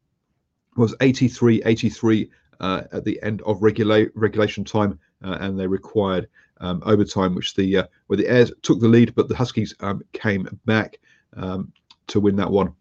was 0.76 0.94
83 1.00 1.62
83 1.64 2.30
uh, 2.61 2.82
at 2.92 3.04
the 3.04 3.20
end 3.22 3.42
of 3.42 3.62
regula- 3.62 4.06
regulation 4.14 4.64
time, 4.64 4.98
uh, 5.22 5.38
and 5.40 5.58
they 5.58 5.66
required 5.66 6.28
um, 6.61 6.82
overtime, 6.87 7.34
which 7.34 7.54
the 7.54 7.84
where 8.06 8.16
the 8.16 8.28
Airs 8.28 8.52
took 8.62 8.80
the 8.80 8.88
lead, 8.88 9.14
but 9.14 9.28
the 9.28 9.37
Huskies 9.37 9.74
um, 9.80 10.02
came 10.12 10.48
back 10.64 10.98
um, 11.37 11.72
to 12.08 12.20
win 12.20 12.37
that 12.37 12.50
one 12.50 12.72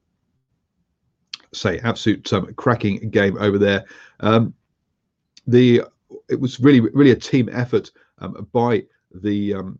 say 1.53 1.79
absolute 1.79 2.31
um, 2.33 2.53
cracking 2.55 3.09
game 3.09 3.37
over 3.39 3.57
there. 3.57 3.85
Um, 4.19 4.53
the 5.45 5.83
it 6.29 6.39
was 6.39 6.59
really 6.59 6.79
really 6.79 7.11
a 7.11 7.15
team 7.15 7.49
effort 7.51 7.91
um, 8.19 8.47
by 8.51 8.83
the 9.13 9.53
um, 9.53 9.79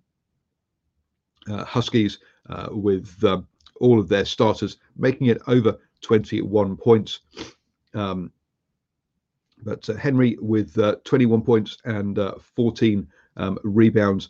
uh, 1.50 1.64
Huskies 1.66 2.20
uh, 2.50 2.68
with 2.72 3.24
um, 3.24 3.48
all 3.80 4.00
of 4.00 4.08
their 4.08 4.26
starters 4.26 4.78
making 4.98 5.28
it 5.28 5.42
over 5.48 5.78
21 6.02 6.78
points. 6.78 7.20
Um, 7.94 8.32
but 9.64 9.88
uh, 9.90 9.96
Henry 9.96 10.38
with 10.40 10.78
uh, 10.78 10.98
21 11.04 11.42
points 11.42 11.78
and 11.86 12.20
uh, 12.20 12.36
14 12.56 13.08
rebounds 13.64 14.30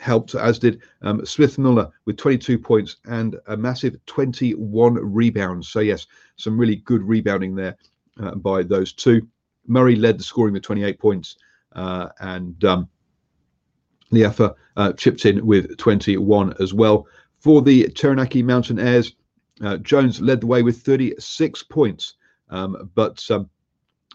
helped, 0.00 0.34
as 0.34 0.58
did 0.58 0.82
um, 1.02 1.24
Smith 1.24 1.58
Milner 1.58 1.90
with 2.04 2.16
22 2.16 2.58
points 2.58 2.96
and 3.06 3.36
a 3.46 3.56
massive 3.56 3.96
21 4.06 4.94
rebounds. 4.94 5.68
So, 5.68 5.80
yes, 5.80 6.06
some 6.36 6.58
really 6.58 6.76
good 6.76 7.02
rebounding 7.02 7.54
there 7.54 7.76
uh, 8.20 8.34
by 8.34 8.62
those 8.62 8.92
two. 8.92 9.26
Murray 9.66 9.96
led 9.96 10.18
the 10.18 10.24
scoring 10.24 10.52
with 10.52 10.62
28 10.62 10.98
points, 10.98 11.36
uh, 11.72 12.08
and 12.20 12.62
um, 12.64 12.88
uh, 14.76 14.92
chipped 14.92 15.24
in 15.24 15.44
with 15.44 15.76
21 15.78 16.54
as 16.60 16.74
well. 16.74 17.06
For 17.38 17.62
the 17.62 17.88
Taranaki 17.88 18.42
Mountainairs, 18.42 19.14
uh, 19.62 19.78
Jones 19.78 20.20
led 20.20 20.40
the 20.40 20.46
way 20.46 20.62
with 20.62 20.82
36 20.82 21.62
points, 21.64 22.14
um, 22.50 22.90
but 22.94 23.24
um, 23.30 23.48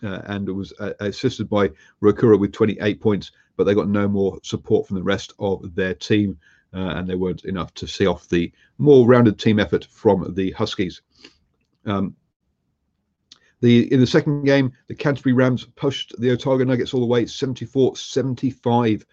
uh, 0.03 0.21
and 0.25 0.47
was 0.49 0.73
uh, 0.79 0.93
assisted 0.99 1.49
by 1.49 1.69
Rokura 2.01 2.39
with 2.39 2.51
28 2.53 3.01
points 3.01 3.31
but 3.59 3.65
they 3.65 3.75
got 3.75 3.89
no 3.89 4.07
more 4.07 4.39
support 4.41 4.88
from 4.88 4.95
the 4.95 5.03
rest 5.03 5.33
of 5.38 5.75
their 5.75 5.93
team, 5.93 6.39
uh, 6.73 6.93
and 6.95 7.05
they 7.05 7.15
weren't 7.15 7.43
enough 7.43 7.73
to 7.73 7.85
see 7.85 8.07
off 8.07 8.29
the 8.29 8.49
more 8.77 9.05
rounded 9.05 9.38
team 9.38 9.59
effort 9.59 9.83
from 9.91 10.33
the 10.33 10.51
Huskies. 10.51 11.01
Um, 11.85 12.15
the 13.59 13.91
in 13.91 13.99
the 13.99 14.07
second 14.07 14.45
game, 14.45 14.71
the 14.88 14.95
Canterbury 14.95 15.33
Rams 15.33 15.65
pushed 15.75 16.15
the 16.19 16.31
Otago 16.31 16.63
Nuggets 16.63 16.93
all 16.93 17.01
the 17.01 17.05
way, 17.05 17.25
74-75. 17.25 19.03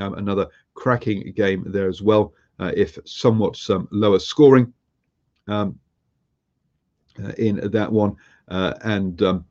Um, 0.00 0.14
another 0.14 0.48
cracking 0.74 1.32
game 1.36 1.62
there 1.64 1.88
as 1.88 2.02
well, 2.02 2.34
uh, 2.58 2.72
if 2.76 2.98
somewhat 3.04 3.54
some 3.54 3.86
lower 3.92 4.18
scoring 4.18 4.72
um, 5.46 5.78
uh, 7.24 7.30
in 7.38 7.70
that 7.70 7.92
one. 7.92 8.16
Uh, 8.48 8.74
and 8.82 9.22
um, 9.22 9.44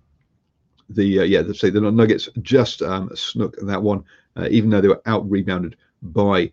the 0.96 1.20
uh, 1.20 1.24
yeah, 1.24 1.42
let's 1.42 1.60
say 1.60 1.70
the 1.70 1.80
Nuggets 1.80 2.30
just 2.42 2.82
um, 2.82 3.10
snook 3.16 3.56
that 3.62 3.82
one 3.82 4.04
uh, 4.36 4.48
even 4.50 4.70
though 4.70 4.82
they 4.82 4.88
were 4.88 5.02
out 5.06 5.30
rebounded 5.30 5.76
by 6.02 6.52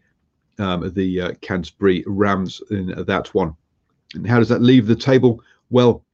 um, 0.59 0.93
the 0.95 1.21
uh, 1.21 1.33
Canterbury 1.41 2.05
Rams 2.07 2.63
in 2.71 2.95
that 3.07 3.35
one. 3.35 3.55
And 4.15 4.27
how 4.27 4.39
does 4.39 4.49
that 4.49 4.63
leave 4.63 4.87
the 4.87 4.97
table? 4.97 5.43
Well, 5.71 6.05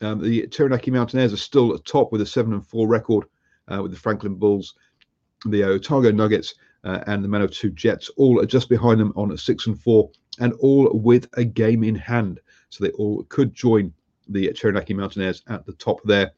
um, 0.00 0.20
the 0.20 0.46
Taranaki 0.48 0.90
Mountainairs 0.90 1.32
are 1.32 1.38
still 1.38 1.74
at 1.74 1.84
top 1.84 2.12
with 2.12 2.20
a 2.20 2.26
seven 2.26 2.52
and 2.52 2.66
four 2.66 2.86
record, 2.88 3.24
uh, 3.72 3.80
with 3.82 3.92
the 3.92 3.98
Franklin 3.98 4.34
Bulls, 4.34 4.74
the 5.46 5.64
Otago 5.64 6.10
Nuggets, 6.10 6.54
uh, 6.82 7.02
and 7.06 7.24
the 7.24 7.28
Manawatu 7.28 7.72
Jets 7.74 8.10
all 8.16 8.44
just 8.44 8.68
behind 8.68 9.00
them 9.00 9.12
on 9.16 9.32
a 9.32 9.38
six 9.38 9.66
and 9.66 9.80
four, 9.80 10.10
and 10.40 10.52
all 10.54 10.90
with 10.92 11.28
a 11.34 11.44
game 11.44 11.84
in 11.84 11.94
hand. 11.94 12.40
So 12.68 12.84
they 12.84 12.90
all 12.92 13.22
could 13.24 13.54
join 13.54 13.92
the 14.28 14.52
Taranaki 14.52 14.94
Mountainairs 14.94 15.42
at 15.48 15.64
the 15.64 15.72
top 15.74 16.00
there. 16.04 16.32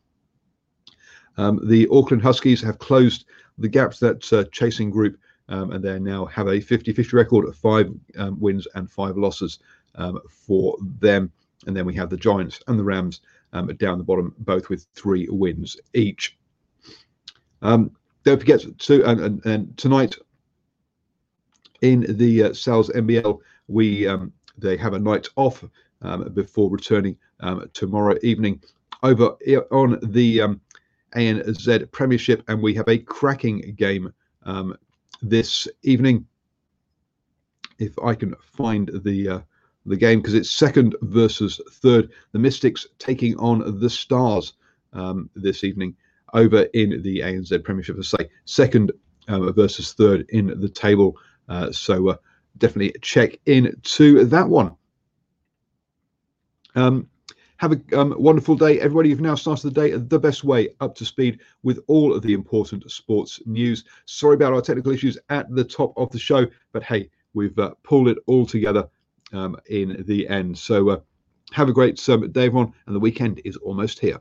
Um, 1.36 1.60
the 1.62 1.88
Auckland 1.90 2.22
Huskies 2.22 2.62
have 2.62 2.78
closed 2.78 3.26
the 3.58 3.68
gaps 3.68 3.98
that 4.00 4.32
uh, 4.32 4.44
chasing 4.52 4.90
group, 4.90 5.18
um, 5.48 5.72
and 5.72 5.84
they 5.84 5.98
now 5.98 6.24
have 6.26 6.48
a 6.48 6.60
50 6.60 6.92
50 6.92 7.16
record 7.16 7.46
of 7.46 7.56
five 7.56 7.90
um, 8.18 8.38
wins 8.40 8.66
and 8.74 8.90
five 8.90 9.16
losses. 9.16 9.58
um, 9.96 10.20
for 10.28 10.76
them. 11.00 11.32
And 11.66 11.76
then 11.76 11.86
we 11.86 11.94
have 11.94 12.10
the 12.10 12.16
Giants 12.16 12.60
and 12.68 12.78
the 12.78 12.84
Rams 12.84 13.20
um, 13.52 13.66
down 13.76 13.98
the 13.98 14.04
bottom, 14.04 14.34
both 14.38 14.68
with 14.68 14.86
three 14.94 15.26
wins 15.30 15.76
each. 15.94 16.36
Um, 17.62 17.90
don't 18.24 18.38
forget 18.38 18.64
to 18.78 19.04
and, 19.04 19.20
and, 19.20 19.46
and, 19.46 19.78
tonight 19.78 20.16
in 21.80 22.04
the 22.16 22.44
uh, 22.44 22.52
Sal's 22.52 22.90
NBL, 22.90 23.38
we 23.68 24.08
they 24.58 24.76
have 24.76 24.94
a 24.94 24.98
night 24.98 25.28
off 25.36 25.64
before 26.34 26.70
returning 26.70 27.16
tomorrow 27.72 28.16
evening 28.22 28.62
over 29.02 29.36
on 29.70 29.98
the 30.02 30.58
ANZ 31.16 31.90
Premiership, 31.92 32.42
and 32.48 32.62
we 32.62 32.74
have 32.74 32.88
a 32.88 32.98
cracking 32.98 33.74
game 33.76 34.12
um, 34.44 34.76
this 35.22 35.68
evening. 35.82 36.26
If 37.78 37.98
I 38.02 38.14
can 38.14 38.34
find 38.40 38.90
the 39.04 39.28
uh, 39.28 39.40
the 39.84 39.96
game, 39.96 40.20
because 40.20 40.34
it's 40.34 40.50
second 40.50 40.96
versus 41.02 41.60
third, 41.70 42.10
the 42.32 42.38
Mystics 42.38 42.86
taking 42.98 43.36
on 43.38 43.80
the 43.80 43.90
Stars 43.90 44.54
um, 44.92 45.30
this 45.34 45.64
evening 45.64 45.94
over 46.32 46.62
in 46.74 47.02
the 47.02 47.20
ANZ 47.20 47.62
Premiership. 47.64 47.96
I 47.98 48.02
say 48.02 48.30
second 48.44 48.92
um, 49.28 49.52
versus 49.52 49.92
third 49.92 50.26
in 50.30 50.58
the 50.60 50.68
table. 50.68 51.16
Uh, 51.48 51.70
so 51.70 52.08
uh, 52.08 52.16
definitely 52.58 52.94
check 53.00 53.38
in 53.46 53.74
to 53.82 54.24
that 54.24 54.48
one. 54.48 54.74
Um, 56.74 57.08
have 57.58 57.72
a 57.72 57.98
um, 57.98 58.14
wonderful 58.18 58.54
day, 58.54 58.80
everybody. 58.80 59.08
You've 59.08 59.20
now 59.20 59.34
started 59.34 59.74
the 59.74 59.80
day 59.80 59.96
the 59.96 60.18
best 60.18 60.44
way, 60.44 60.70
up 60.80 60.94
to 60.96 61.04
speed 61.04 61.40
with 61.62 61.80
all 61.86 62.14
of 62.14 62.22
the 62.22 62.34
important 62.34 62.90
sports 62.90 63.40
news. 63.46 63.84
Sorry 64.04 64.34
about 64.34 64.52
our 64.52 64.60
technical 64.60 64.92
issues 64.92 65.18
at 65.30 65.52
the 65.54 65.64
top 65.64 65.92
of 65.96 66.10
the 66.10 66.18
show, 66.18 66.46
but 66.72 66.82
hey, 66.82 67.10
we've 67.34 67.58
uh, 67.58 67.74
pulled 67.82 68.08
it 68.08 68.18
all 68.26 68.46
together 68.46 68.88
um, 69.32 69.56
in 69.70 70.04
the 70.06 70.28
end. 70.28 70.56
So 70.58 70.90
uh, 70.90 71.00
have 71.52 71.68
a 71.68 71.72
great 71.72 72.06
um, 72.08 72.30
day, 72.32 72.46
everyone, 72.46 72.72
and 72.86 72.94
the 72.94 73.00
weekend 73.00 73.40
is 73.44 73.56
almost 73.56 73.98
here. 73.98 74.20